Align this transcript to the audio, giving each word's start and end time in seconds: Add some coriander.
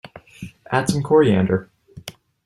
Add 0.71 0.89
some 0.89 1.03
coriander. 1.03 1.69